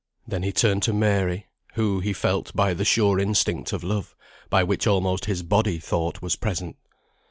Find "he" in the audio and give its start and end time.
0.41-0.51, 1.99-2.11